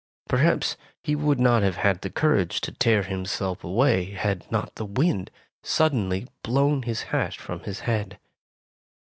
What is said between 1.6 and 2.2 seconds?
have had the